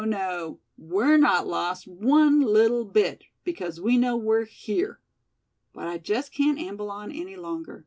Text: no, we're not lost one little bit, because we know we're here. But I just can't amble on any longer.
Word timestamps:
no, 0.05 0.59
we're 0.77 1.17
not 1.17 1.47
lost 1.47 1.87
one 1.87 2.41
little 2.41 2.85
bit, 2.85 3.23
because 3.43 3.81
we 3.81 3.97
know 3.97 4.17
we're 4.17 4.45
here. 4.45 4.99
But 5.73 5.87
I 5.87 5.97
just 5.97 6.33
can't 6.33 6.59
amble 6.59 6.91
on 6.91 7.11
any 7.11 7.35
longer. 7.35 7.79